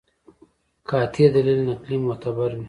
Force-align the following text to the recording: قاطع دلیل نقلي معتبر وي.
قاطع 0.89 1.25
دلیل 1.35 1.59
نقلي 1.69 1.97
معتبر 2.05 2.49
وي. 2.53 2.59